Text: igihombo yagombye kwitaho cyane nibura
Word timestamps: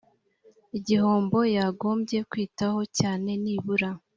igihombo 0.77 1.37
yagombye 1.57 2.19
kwitaho 2.29 2.79
cyane 2.97 3.29
nibura 3.43 3.89